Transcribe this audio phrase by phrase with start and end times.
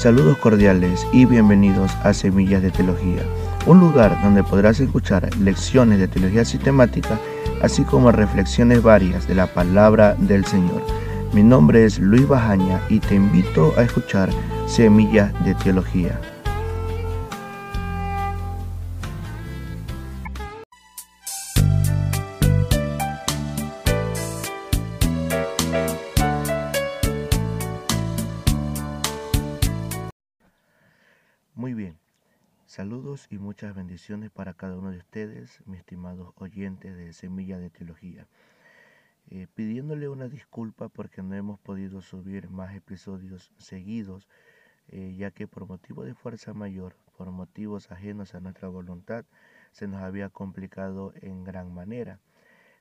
[0.00, 3.22] Saludos cordiales y bienvenidos a Semillas de Teología,
[3.66, 7.20] un lugar donde podrás escuchar lecciones de teología sistemática,
[7.60, 10.82] así como reflexiones varias de la palabra del Señor.
[11.34, 14.30] Mi nombre es Luis Bajaña y te invito a escuchar
[14.66, 16.18] Semillas de Teología.
[33.28, 38.26] Y muchas bendiciones para cada uno de ustedes, mis estimados oyentes de Semilla de Teología.
[39.28, 44.28] Eh, pidiéndole una disculpa porque no hemos podido subir más episodios seguidos,
[44.88, 49.24] eh, ya que por motivo de fuerza mayor, por motivos ajenos a nuestra voluntad,
[49.72, 52.20] se nos había complicado en gran manera.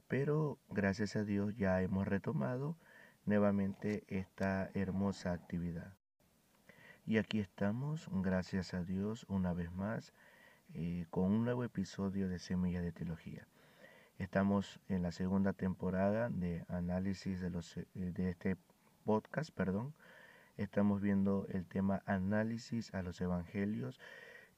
[0.08, 2.77] Pero gracias a Dios ya hemos retomado
[3.25, 5.94] nuevamente esta hermosa actividad.
[7.05, 10.14] Y aquí estamos, gracias a Dios, una vez más,
[10.73, 13.48] eh, con un nuevo episodio de Semilla de Teología.
[14.17, 18.58] Estamos en la segunda temporada de análisis de, los, eh, de este
[19.03, 19.94] podcast, perdón.
[20.58, 24.00] Estamos viendo el tema análisis a los evangelios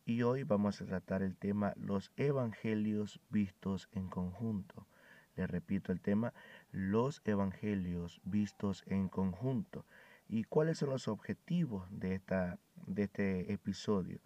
[0.03, 4.88] y hoy vamos a tratar el tema los evangelios vistos en conjunto.
[5.36, 6.34] Le repito el tema,
[6.72, 9.86] los evangelios vistos en conjunto.
[10.28, 14.20] ¿Y cuáles son los objetivos de, esta, de este episodio?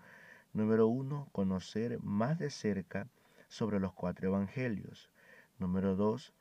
[0.56, 3.10] Número uno, conocer más de cerca
[3.50, 5.10] sobre los cuatro evangelios.
[5.60, 6.34] Número dos,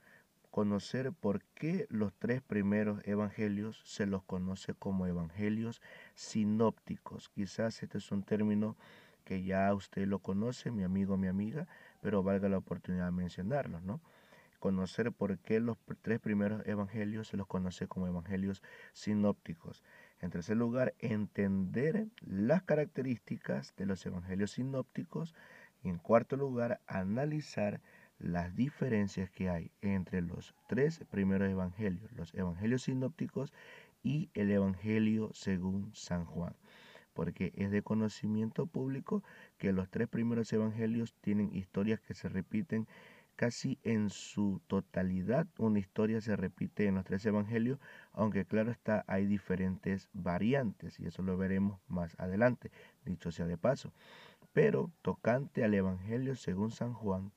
[0.52, 5.82] conocer por qué los tres primeros evangelios se los conoce como evangelios
[6.14, 7.28] sinópticos.
[7.28, 8.76] Quizás este es un término
[9.24, 11.66] que ya usted lo conoce, mi amigo, mi amiga,
[12.00, 14.00] pero valga la oportunidad de mencionarlo, ¿no?
[14.64, 18.62] conocer por qué los tres primeros evangelios se los conoce como evangelios
[18.94, 19.82] sinópticos.
[20.24, 25.34] En tercer lugar, entender las características de los evangelios sinópticos.
[25.82, 27.82] Y en cuarto lugar, analizar
[28.18, 33.52] las diferencias que hay entre los tres primeros evangelios, los evangelios sinópticos
[34.02, 36.56] y el evangelio según San Juan.
[37.12, 39.22] Porque es de conocimiento público
[39.58, 42.88] que los tres primeros evangelios tienen historias que se repiten
[43.36, 47.78] casi en su totalidad una historia se repite en los tres evangelios,
[48.12, 52.70] aunque claro está, hay diferentes variantes y eso lo veremos más adelante,
[53.04, 53.92] dicho sea de paso.
[54.52, 57.32] Pero tocante al evangelio según San Juan,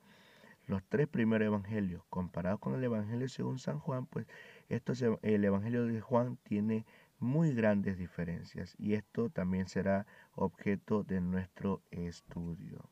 [0.68, 4.28] los tres primeros evangelios comparados con el evangelio según San Juan, pues
[4.70, 6.86] esto el evangelio de Juan tiene
[7.20, 10.06] muy grandes diferencias y esto también será
[10.36, 12.90] objeto de nuestro estudio.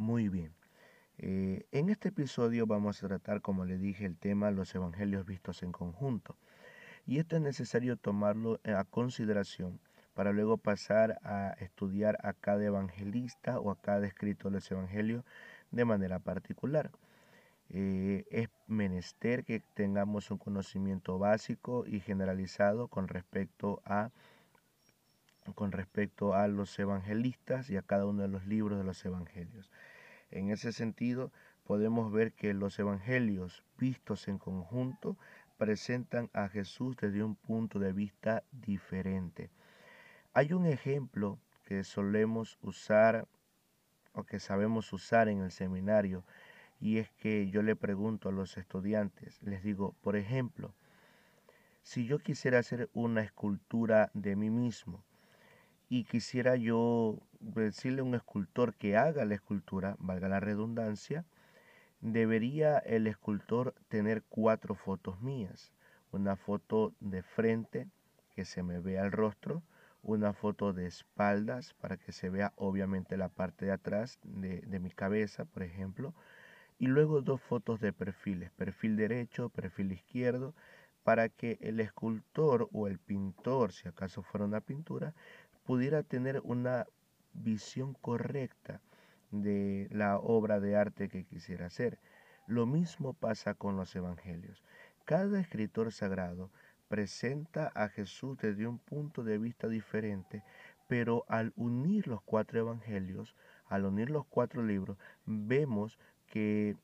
[0.00, 0.54] Muy bien.
[1.18, 5.62] Eh, en este episodio vamos a tratar, como le dije, el tema los evangelios vistos
[5.62, 6.38] en conjunto.
[7.06, 9.78] Y esto es necesario tomarlo a consideración
[10.14, 15.22] para luego pasar a estudiar a cada evangelista o a cada escritor de los evangelios
[15.70, 16.90] de manera particular.
[17.68, 24.12] Eh, es menester que tengamos un conocimiento básico y generalizado con respecto a
[25.54, 29.70] con respecto a los evangelistas y a cada uno de los libros de los evangelios.
[30.30, 31.32] En ese sentido,
[31.64, 35.16] podemos ver que los evangelios vistos en conjunto
[35.56, 39.50] presentan a Jesús desde un punto de vista diferente.
[40.32, 43.26] Hay un ejemplo que solemos usar
[44.12, 46.24] o que sabemos usar en el seminario
[46.80, 50.74] y es que yo le pregunto a los estudiantes, les digo, por ejemplo,
[51.82, 55.04] si yo quisiera hacer una escultura de mí mismo
[55.90, 61.24] y quisiera yo decirle a un escultor que haga la escultura, valga la redundancia,
[62.00, 65.72] debería el escultor tener cuatro fotos mías.
[66.12, 67.88] Una foto de frente,
[68.36, 69.64] que se me vea el rostro,
[70.04, 74.78] una foto de espaldas, para que se vea obviamente la parte de atrás de, de
[74.78, 76.14] mi cabeza, por ejemplo,
[76.78, 80.54] y luego dos fotos de perfiles, perfil derecho, perfil izquierdo,
[81.02, 85.14] para que el escultor o el pintor, si acaso fuera una pintura,
[85.64, 86.86] pudiera tener una
[87.32, 88.80] visión correcta
[89.30, 91.98] de la obra de arte que quisiera hacer.
[92.46, 94.62] Lo mismo pasa con los evangelios.
[95.04, 96.50] Cada escritor sagrado
[96.88, 100.42] presenta a Jesús desde un punto de vista diferente,
[100.88, 103.36] pero al unir los cuatro evangelios,
[103.66, 106.76] al unir los cuatro libros, vemos que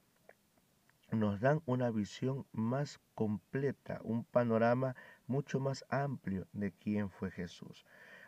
[1.11, 4.95] nos dan una visión más completa, un panorama
[5.27, 7.85] mucho más amplio de quién fue Jesús.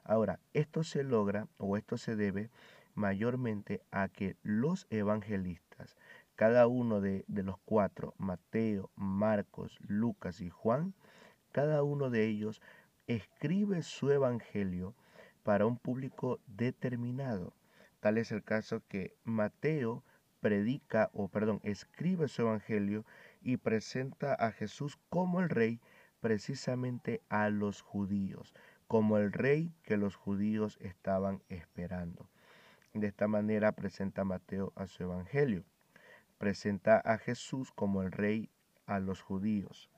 [0.09, 2.51] Ahora, esto se logra o esto se debe
[2.95, 5.97] mayormente a que los evangelistas,
[6.35, 10.95] cada uno de, de los cuatro, Mateo, Marcos, Lucas y Juan,
[11.53, 12.63] cada uno de ellos
[13.07, 14.95] escribe su evangelio
[15.43, 17.53] para un público determinado.
[18.01, 20.03] Tal es el caso que Mateo
[20.41, 23.05] predica o perdón, escribe su evangelio
[23.43, 25.81] y presenta a Jesús como el rey
[26.21, 28.55] precisamente a los judíos,
[28.89, 32.29] como el rey que los judíos estaban esperando.
[32.95, 35.65] De esta manera presenta Mateo a su evangelio.
[36.39, 38.51] Presenta a Jesús como el rey
[38.87, 39.91] a los judíos.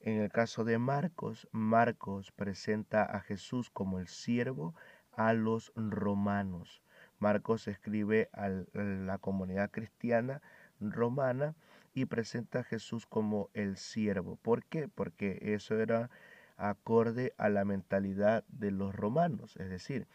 [0.00, 4.74] En el caso de Marcos, Marcos presenta a Jesús como el siervo
[5.12, 6.82] a los romanos.
[7.18, 10.40] Marcos escribe a la comunidad cristiana
[10.80, 11.54] romana
[11.92, 14.36] y presenta a Jesús como el siervo.
[14.36, 14.88] ¿Por qué?
[14.88, 16.08] Porque eso era
[16.68, 19.56] acorde a la mentalidad de los romanos.
[19.56, 20.06] Es decir,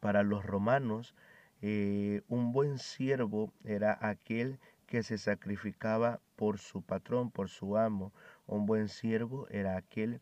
[0.00, 1.14] para los romanos,
[1.62, 8.12] eh, un buen siervo era aquel que se sacrificaba por su patrón, por su amo.
[8.46, 10.20] Un buen siervo era aquel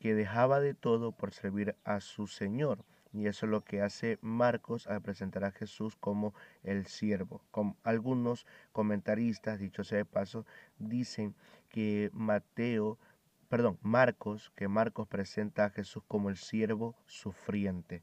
[0.00, 2.84] que dejaba de todo por servir a su Señor.
[3.12, 7.40] Y eso es lo que hace Marcos al presentar a Jesús como el siervo.
[7.82, 10.44] algunos comentaristas, dicho sea de paso,
[10.78, 11.34] dicen
[11.70, 12.98] que Mateo,
[13.48, 18.02] perdón, Marcos, que Marcos presenta a Jesús como el siervo sufriente.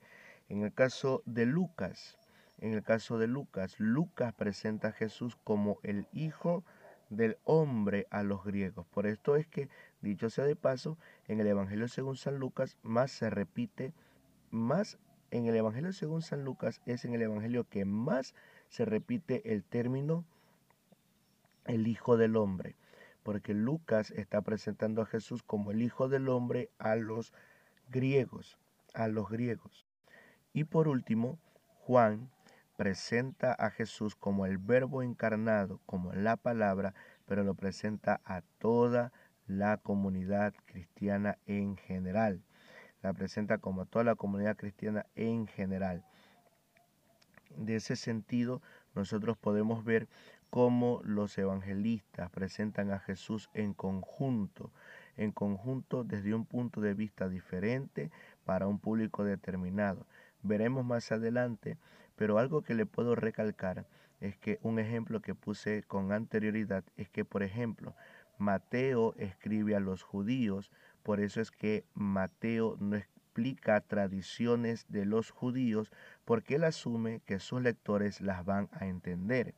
[0.50, 2.18] En el caso de Lucas,
[2.60, 6.64] en el caso de Lucas, Lucas presenta a Jesús como el hijo
[7.10, 8.86] del hombre a los griegos.
[8.88, 9.70] Por esto es que,
[10.02, 10.98] dicho sea de paso,
[11.28, 13.94] en el Evangelio según San Lucas más se repite
[14.52, 14.98] más
[15.32, 18.36] en el Evangelio según San Lucas es en el Evangelio que más
[18.70, 20.26] se repite el término
[21.66, 22.76] el Hijo del Hombre,
[23.24, 27.34] porque Lucas está presentando a Jesús como el Hijo del Hombre a los
[27.90, 28.58] griegos,
[28.94, 29.88] a los griegos.
[30.54, 31.40] Y por último,
[31.80, 32.30] Juan
[32.78, 36.94] presenta a Jesús como el verbo encarnado, como la palabra,
[37.26, 39.12] pero lo presenta a toda
[39.48, 42.44] la comunidad cristiana en general
[43.04, 46.04] la presenta como toda la comunidad cristiana en general.
[47.56, 48.62] De ese sentido,
[48.96, 50.08] nosotros podemos ver
[50.54, 54.70] cómo los evangelistas presentan a Jesús en conjunto,
[55.18, 58.12] en conjunto desde un punto de vista diferente
[58.46, 60.06] para un público determinado.
[60.44, 61.80] Veremos más adelante,
[62.16, 63.88] pero algo que le puedo recalcar
[64.22, 67.96] es que un ejemplo que puse con anterioridad es que, por ejemplo,
[68.38, 70.70] Mateo escribe a los judíos
[71.02, 75.92] por eso es que Mateo no explica tradiciones de los judíos
[76.26, 79.56] porque él asume que sus lectores las van a entender.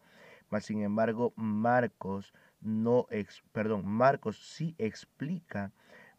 [0.49, 3.07] Mas sin embargo, Marcos no,
[3.51, 5.71] perdón, Marcos sí explica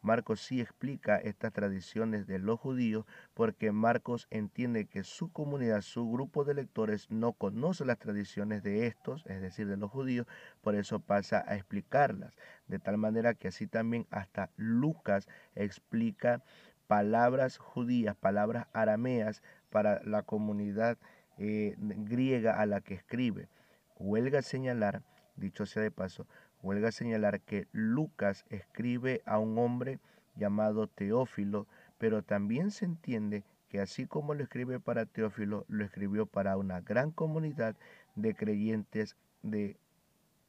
[0.06, 6.08] Marcos sí explica estas tradiciones de los judíos porque Marcos entiende que su comunidad, su
[6.08, 10.28] grupo de lectores no conoce las tradiciones de estos, es decir, de los judíos,
[10.60, 12.36] por eso pasa a explicarlas.
[12.68, 15.26] De tal manera que así también hasta Lucas
[15.56, 16.40] explica
[16.86, 20.98] palabras judías, palabras arameas para la comunidad
[21.36, 23.48] eh, griega a la que escribe.
[23.98, 25.02] Huelga señalar,
[25.36, 26.26] dicho sea de paso,
[26.62, 30.00] Huelga señalar que Lucas escribe a un hombre
[30.36, 31.66] llamado Teófilo,
[31.98, 36.80] pero también se entiende que así como lo escribe para Teófilo, lo escribió para una
[36.80, 37.76] gran comunidad
[38.14, 39.76] de creyentes de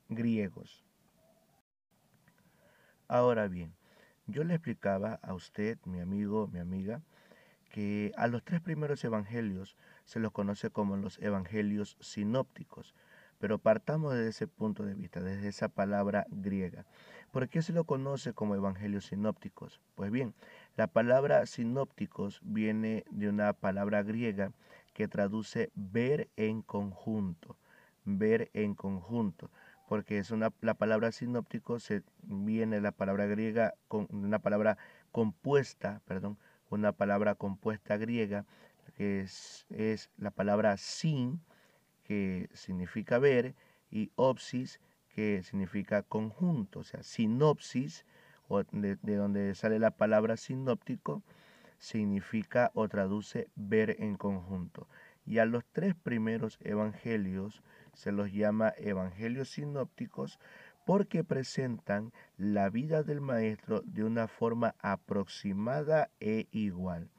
[0.10, 0.84] griegos.
[3.08, 3.74] Ahora bien,
[4.25, 7.01] yo le explicaba a usted, mi amigo, mi amiga,
[7.70, 12.94] que a los tres primeros evangelios se los conoce como los evangelios sinópticos.
[13.39, 16.86] Pero partamos de ese punto de vista, desde esa palabra griega.
[17.32, 19.79] ¿Por qué se lo conoce como evangelios sinópticos?
[19.96, 20.34] Pues bien,
[20.75, 24.51] la palabra sinópticos viene de una palabra griega
[24.94, 27.58] que traduce ver en conjunto,
[28.06, 29.51] ver en conjunto,
[29.88, 34.77] porque es una, la palabra sinóptico se viene la palabra griega con una palabra
[35.12, 36.38] compuesta, perdón,
[36.70, 38.46] una palabra compuesta griega
[38.96, 41.41] que es, es la palabra sin
[42.08, 43.56] que significa ver,
[43.92, 44.80] y opsis,
[45.14, 48.06] que significa conjunto, o sea, sinopsis,
[48.48, 51.22] o de, donde sale la palabra sinóptico,
[51.80, 54.88] significa o traduce ver en conjunto.
[55.26, 57.62] Y a los tres primeros evangelios
[57.94, 60.40] se los llama evangelios sinópticos
[60.86, 67.10] porque presentan la vida del maestro de una forma aproximada e igual.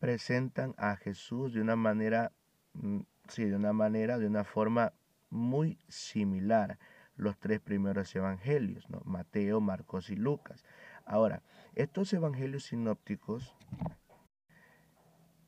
[0.00, 2.32] Presentan a Jesús de una manera
[2.72, 3.00] mm,
[3.30, 4.92] sí, de una manera, de una forma
[5.30, 6.78] muy similar
[7.16, 9.02] los tres primeros evangelios, ¿no?
[9.04, 10.64] Mateo, Marcos y Lucas.
[11.04, 11.42] Ahora,
[11.74, 13.54] estos evangelios sinópticos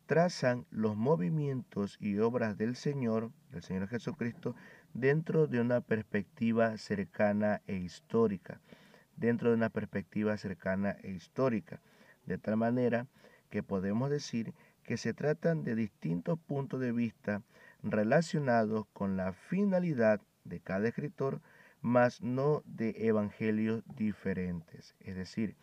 [0.07, 4.55] trazan los movimientos y obras del Señor, del Señor Jesucristo,
[4.93, 8.61] dentro de una perspectiva cercana e histórica,
[9.17, 11.81] dentro de una perspectiva cercana e histórica,
[12.27, 13.07] de tal manera
[13.49, 17.43] que podemos decir que se tratan de distintos puntos de vista
[17.83, 21.41] relacionados con la finalidad de cada escritor,
[21.81, 24.95] mas no de evangelios diferentes.
[25.01, 25.57] Es decir,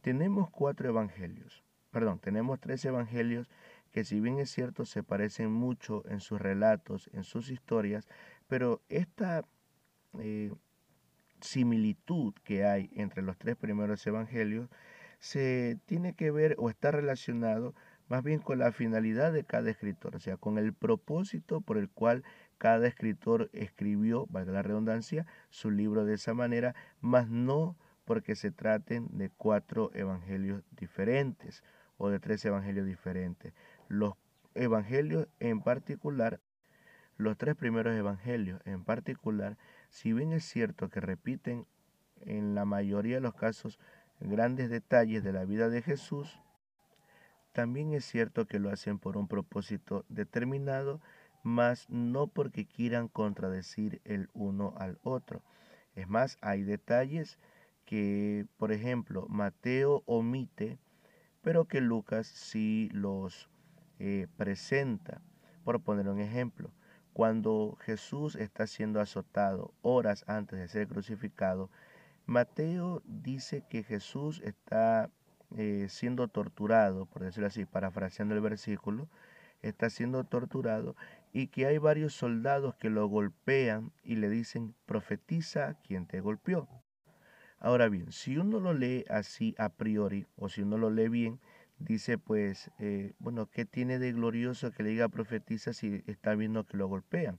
[0.00, 3.48] tenemos cuatro evangelios, perdón, tenemos tres evangelios
[3.90, 8.08] que si bien es cierto se parecen mucho en sus relatos, en sus historias,
[8.48, 9.44] pero esta
[10.18, 10.52] eh,
[11.40, 14.68] similitud que hay entre los tres primeros evangelios
[15.20, 17.74] se tiene que ver o está relacionado
[18.08, 21.88] más bien con la finalidad de cada escritor, o sea, con el propósito por el
[21.88, 22.24] cual
[22.58, 28.50] cada escritor escribió, valga la redundancia, su libro de esa manera, más no porque se
[28.50, 31.64] traten de cuatro evangelios diferentes
[31.96, 33.54] o de tres evangelios diferentes.
[33.88, 34.14] Los
[34.54, 36.40] evangelios en particular,
[37.16, 39.56] los tres primeros evangelios en particular,
[39.88, 41.66] si bien es cierto que repiten
[42.20, 43.78] en la mayoría de los casos
[44.20, 46.40] grandes detalles de la vida de Jesús,
[47.54, 51.00] también es cierto que lo hacen por un propósito determinado,
[51.44, 55.40] mas no porque quieran contradecir el uno al otro.
[55.94, 57.38] Es más, hay detalles
[57.84, 60.78] que, por ejemplo, Mateo omite,
[61.42, 63.48] pero que Lucas sí los
[64.00, 65.22] eh, presenta.
[65.62, 66.72] Por poner un ejemplo,
[67.12, 71.70] cuando Jesús está siendo azotado horas antes de ser crucificado,
[72.26, 75.08] Mateo dice que Jesús está
[75.56, 79.08] eh, siendo torturado, por decirlo así, parafraseando el versículo,
[79.62, 80.96] está siendo torturado
[81.32, 86.68] y que hay varios soldados que lo golpean y le dicen, profetiza quien te golpeó.
[87.58, 91.40] Ahora bien, si uno lo lee así a priori o si uno lo lee bien,
[91.78, 96.66] dice pues, eh, bueno, ¿qué tiene de glorioso que le diga profetiza si está viendo
[96.66, 97.38] que lo golpean?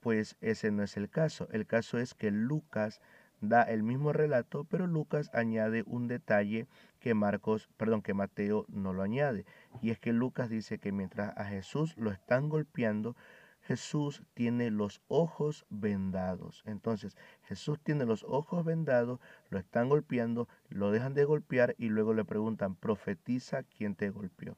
[0.00, 1.48] Pues ese no es el caso.
[1.52, 3.00] El caso es que Lucas
[3.40, 6.66] da el mismo relato, pero Lucas añade un detalle
[7.00, 9.44] que Marcos, perdón, que Mateo no lo añade.
[9.82, 13.16] Y es que Lucas dice que mientras a Jesús lo están golpeando,
[13.62, 16.62] Jesús tiene los ojos vendados.
[16.66, 22.14] Entonces, Jesús tiene los ojos vendados, lo están golpeando, lo dejan de golpear y luego
[22.14, 24.56] le preguntan, profetiza quién te golpeó.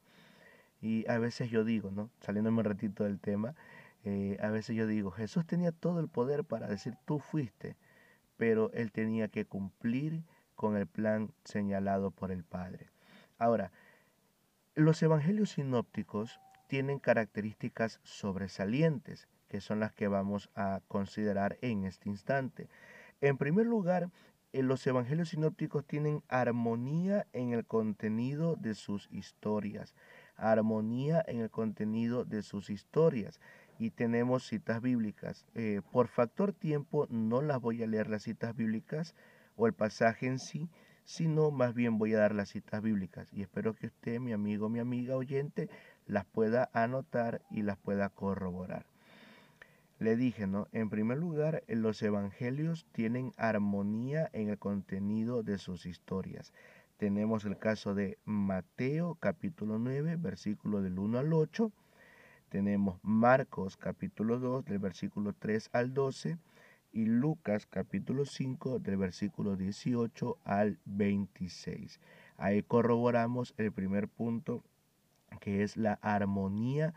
[0.80, 2.10] Y a veces yo digo, ¿no?
[2.20, 3.54] Saliéndome un ratito del tema,
[4.04, 7.76] eh, a veces yo digo, Jesús tenía todo el poder para decir, tú fuiste,
[8.36, 12.90] pero él tenía que cumplir con el plan señalado por el Padre.
[13.38, 13.72] Ahora,
[14.74, 22.08] los evangelios sinópticos tienen características sobresalientes, que son las que vamos a considerar en este
[22.08, 22.70] instante.
[23.20, 24.10] En primer lugar,
[24.54, 29.94] eh, los evangelios sinópticos tienen armonía en el contenido de sus historias,
[30.36, 33.40] armonía en el contenido de sus historias.
[33.78, 35.46] Y tenemos citas bíblicas.
[35.54, 39.14] Eh, por factor tiempo no las voy a leer las citas bíblicas
[39.56, 40.68] o el pasaje en sí,
[41.04, 43.32] sino más bien voy a dar las citas bíblicas.
[43.32, 45.68] Y espero que usted, mi amigo, mi amiga oyente,
[46.06, 48.86] las pueda anotar y las pueda corroborar.
[49.98, 50.66] Le dije, ¿no?
[50.72, 56.52] En primer lugar, los evangelios tienen armonía en el contenido de sus historias.
[56.96, 61.70] Tenemos el caso de Mateo capítulo 9, versículo del 1 al 8.
[62.48, 66.36] Tenemos Marcos capítulo 2, del versículo 3 al 12.
[66.94, 72.00] Y Lucas capítulo 5, del versículo 18 al 26.
[72.36, 74.62] Ahí corroboramos el primer punto
[75.40, 76.92] que es la armonía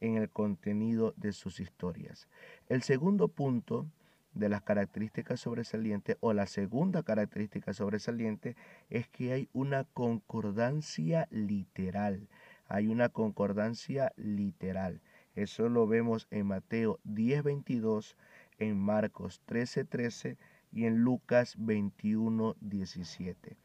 [0.00, 2.28] en el contenido de sus historias.
[2.68, 3.86] El segundo punto
[4.34, 8.54] de las características sobresalientes o la segunda característica sobresaliente
[8.88, 12.28] es que hay una concordancia literal.
[12.68, 15.00] Hay una concordancia literal.
[15.34, 18.16] Eso lo vemos en Mateo 10:22,
[18.60, 20.36] en Marcos 13:13
[20.70, 23.56] y en Lucas 21:17.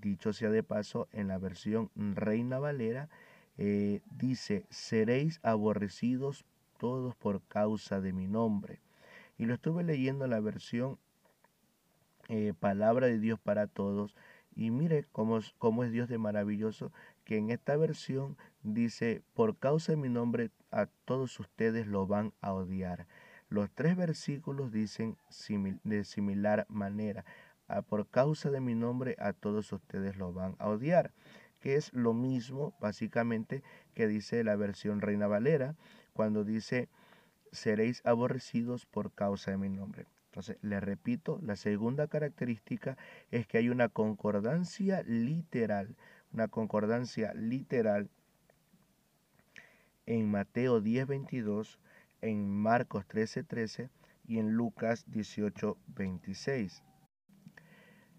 [0.00, 3.08] Dicho sea de paso, en la versión Reina Valera
[3.58, 6.44] eh, dice, seréis aborrecidos
[6.78, 8.80] todos por causa de mi nombre.
[9.36, 10.98] Y lo estuve leyendo en la versión
[12.28, 14.14] eh, Palabra de Dios para Todos.
[14.54, 16.92] Y mire cómo, cómo es Dios de maravilloso,
[17.24, 22.32] que en esta versión dice, por causa de mi nombre a todos ustedes lo van
[22.40, 23.06] a odiar.
[23.48, 25.16] Los tres versículos dicen
[25.84, 27.24] de similar manera,
[27.88, 31.12] por causa de mi nombre a todos ustedes lo van a odiar
[31.60, 33.62] que es lo mismo básicamente
[33.94, 35.74] que dice la versión Reina Valera
[36.12, 36.88] cuando dice
[37.52, 40.06] seréis aborrecidos por causa de mi nombre.
[40.26, 42.96] Entonces, le repito, la segunda característica
[43.30, 45.96] es que hay una concordancia literal,
[46.32, 48.10] una concordancia literal
[50.06, 51.78] en Mateo 10:22,
[52.20, 53.90] en Marcos 13:13
[54.26, 56.82] y en Lucas 18:26.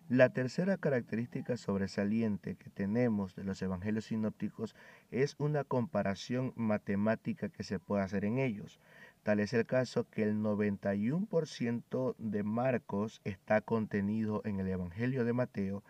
[0.09, 4.75] La tercera característica sobresaliente que tenemos de los evangelios sinópticos
[5.11, 8.79] es una comparación matemática que se puede hacer en ellos.
[9.21, 15.33] Tal es el caso que el 91% de Marcos está contenido en el Evangelio de
[15.33, 15.83] Mateo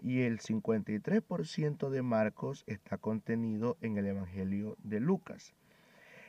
[0.00, 5.52] y el 53% de Marcos está contenido en el Evangelio de Lucas.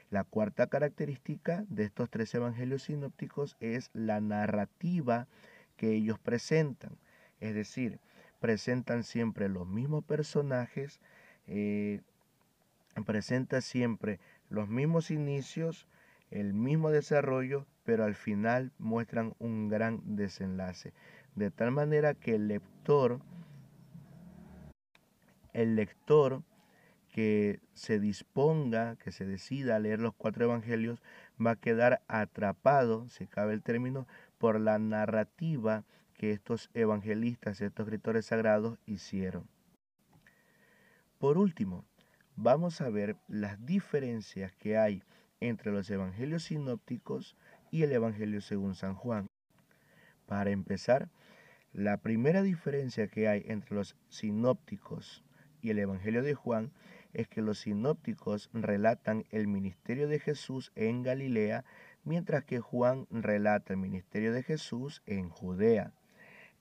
[0.09, 5.27] La cuarta característica de estos tres evangelios sinópticos es la narrativa
[5.75, 6.97] que ellos presentan.
[7.41, 7.99] Es decir,
[8.39, 11.01] presentan siempre los mismos personajes,
[11.45, 12.01] eh,
[13.05, 15.87] presenta siempre los mismos inicios,
[16.31, 20.93] el mismo desarrollo, pero al final muestran un gran desenlace.
[21.35, 23.19] De tal manera que el lector,
[25.53, 26.43] el lector
[27.11, 31.01] que se disponga, que se decida a leer los cuatro evangelios,
[31.43, 35.83] va a quedar atrapado, si cabe el término, por la narrativa
[36.13, 39.47] que estos evangelistas, estos escritores sagrados hicieron.
[41.19, 41.85] Por último,
[42.35, 45.03] vamos a ver las diferencias que hay
[45.39, 47.35] entre los evangelios sinópticos
[47.71, 49.27] y el evangelio según San Juan.
[50.25, 51.09] Para empezar,
[51.73, 55.23] la primera diferencia que hay entre los sinópticos
[55.61, 56.71] y el evangelio de Juan
[57.17, 61.65] es que los sinópticos relatan el ministerio de Jesús en Galilea,
[62.03, 65.93] mientras que Juan relata el ministerio de Jesús en Judea.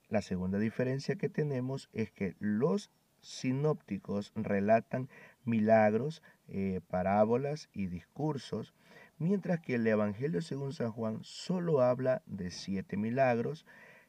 [0.09, 5.11] La segunda diferencia que tenemos es que los sinópticos relatan
[5.45, 8.73] milagros, eh, parábolas y discursos,
[9.19, 13.67] mientras que el Evangelio según San Juan solo habla de siete milagros,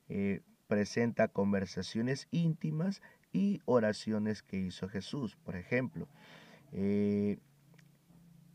[0.08, 3.02] eh, presenta conversaciones íntimas
[3.32, 5.36] y oraciones que hizo Jesús.
[5.44, 6.08] Por ejemplo,
[6.72, 7.40] eh,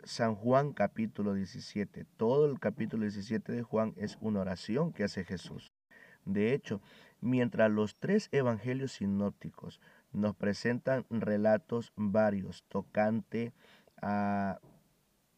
[0.05, 5.25] San Juan capítulo 17, todo el capítulo 17 de Juan es una oración que hace
[5.25, 5.73] Jesús.
[6.25, 6.81] De hecho,
[7.21, 9.81] mientras los tres evangelios sinópticos
[10.13, 13.53] nos presentan relatos varios tocante
[14.01, 14.61] a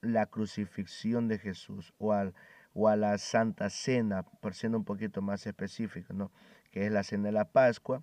[0.00, 2.14] la crucifixión de Jesús o,
[2.74, 6.30] o a la Santa Cena, por siendo un poquito más específico, ¿no?
[6.70, 8.02] que es la cena de la Pascua,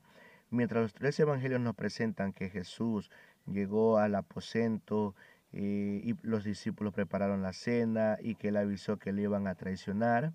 [0.52, 3.10] mientras los tres evangelios nos presentan que Jesús
[3.48, 5.16] llegó al aposento
[5.54, 9.56] eh, y los discípulos prepararon la cena y que él avisó que le iban a
[9.56, 10.34] traicionar,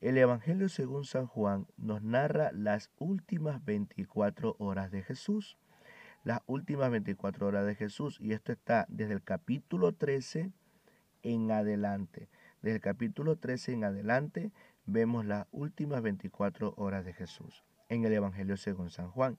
[0.00, 5.56] el Evangelio según San Juan nos narra las últimas 24 horas de Jesús.
[6.22, 8.18] Las últimas 24 horas de Jesús.
[8.20, 10.52] Y esto está desde el capítulo 13
[11.22, 12.28] en adelante.
[12.62, 14.52] Desde el capítulo 13 en adelante
[14.86, 19.38] vemos las últimas 24 horas de Jesús en el Evangelio según San Juan.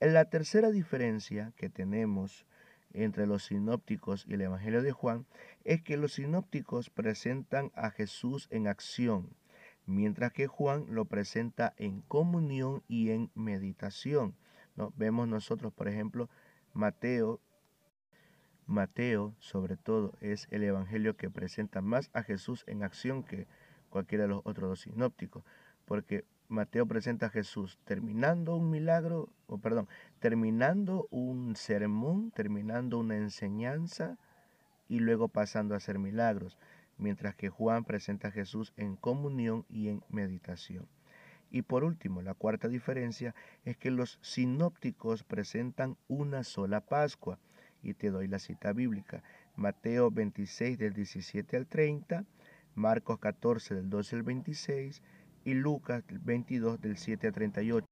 [0.00, 2.46] La tercera diferencia que tenemos
[2.92, 5.26] entre los sinópticos y el Evangelio de Juan
[5.64, 9.30] es que los sinópticos presentan a Jesús en acción
[9.86, 14.34] mientras que Juan lo presenta en comunión y en meditación.
[14.74, 14.92] ¿no?
[14.96, 16.28] Vemos nosotros, por ejemplo,
[16.74, 17.40] Mateo,
[18.66, 23.46] Mateo sobre todo es el evangelio que presenta más a Jesús en acción que
[23.90, 25.44] cualquiera de los otros dos sinópticos,
[25.86, 29.88] porque Mateo presenta a Jesús terminando un milagro, o perdón,
[30.20, 34.18] terminando un sermón, terminando una enseñanza
[34.88, 36.56] y luego pasando a hacer milagros
[36.98, 40.88] mientras que Juan presenta a Jesús en comunión y en meditación.
[41.50, 47.38] Y por último, la cuarta diferencia es que los sinópticos presentan una sola Pascua.
[47.82, 49.22] Y te doy la cita bíblica.
[49.54, 52.24] Mateo 26 del 17 al 30,
[52.74, 55.02] Marcos 14 del 12 al 26
[55.46, 57.86] y Lucas 22 del 7 al 38.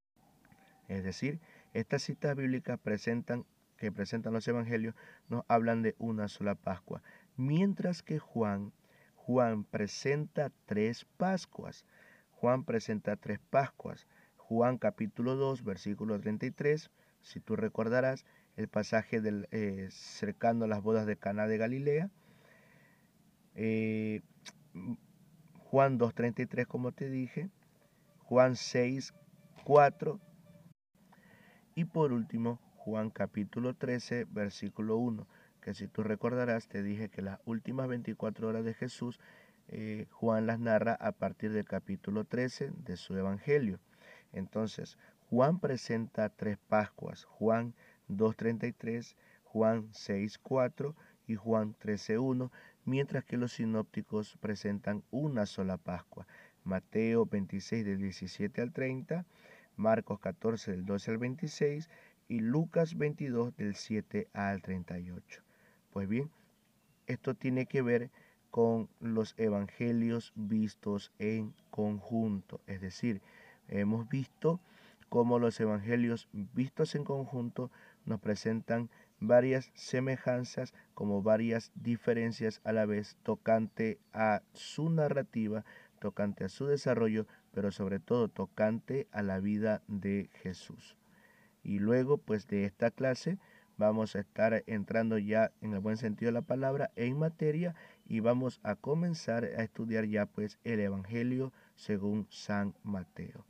[0.89, 1.41] Es decir,
[1.73, 3.47] estas citas bíblicas presentan,
[3.79, 4.95] que presentan los evangelios
[5.29, 7.03] nos hablan de una sola Pascua,
[7.37, 8.73] mientras que Juan
[9.15, 11.87] Juan presenta tres Pascuas.
[12.33, 14.07] Juan presenta tres Pascuas.
[14.37, 16.91] Juan capítulo 2, versículo 33,
[17.23, 22.11] si tú recordarás el pasaje del, eh, cercano a las bodas de Cana de Galilea.
[23.55, 24.23] Eh,
[25.75, 27.51] Juan 2.33, como te dije.
[28.19, 29.13] Juan 6,
[29.65, 30.21] 4.
[31.75, 35.27] Y por último, Juan capítulo 13, versículo 1
[35.61, 39.19] que si tú recordarás, te dije que las últimas 24 horas de Jesús,
[39.67, 43.81] eh, Juan las narra a partir del capítulo 13 de su Evangelio.
[44.33, 44.97] Entonces,
[45.29, 47.75] Juan presenta tres Pascuas, Juan
[48.09, 50.95] 2.33, Juan 6.4
[51.27, 52.53] y Juan 13.1,
[52.85, 56.27] mientras que los sinópticos presentan una sola Pascua,
[56.65, 59.25] Mateo 26 del 17 al 30,
[59.77, 61.89] Marcos 14 del 12 al 26
[62.29, 65.43] y Lucas 22 del 7 al 38.
[65.93, 66.31] Pues bien,
[67.07, 68.11] esto tiene que ver
[68.51, 72.61] con los evangelios vistos en conjunto.
[72.67, 73.21] Es decir,
[73.69, 74.61] hemos visto
[75.09, 77.71] cómo los evangelios vistos en conjunto
[78.05, 85.65] nos presentan varias semejanzas como varias diferencias a la vez tocante a su narrativa,
[85.99, 90.97] tocante a su desarrollo, pero sobre todo tocante a la vida de Jesús.
[91.63, 93.39] Y luego, pues de esta clase,
[93.77, 97.75] vamos a estar entrando ya en el buen sentido de la palabra en materia
[98.07, 103.45] y vamos a comenzar a estudiar ya pues el Evangelio según San Mateo.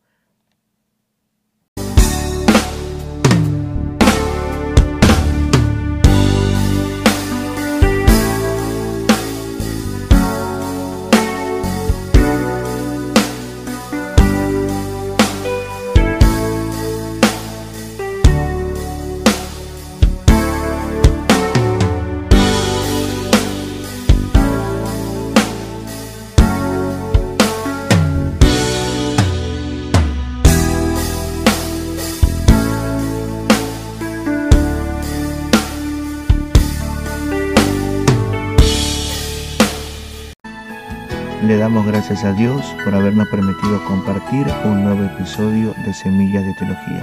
[41.55, 46.53] Le damos gracias a Dios por habernos permitido compartir un nuevo episodio de Semillas de
[46.55, 47.01] Teología.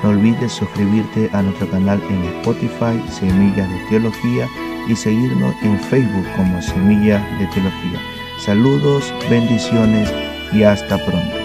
[0.00, 4.46] No olvides suscribirte a nuestro canal en Spotify, Semillas de Teología,
[4.86, 8.00] y seguirnos en Facebook como Semillas de Teología.
[8.38, 10.08] Saludos, bendiciones
[10.52, 11.37] y hasta pronto.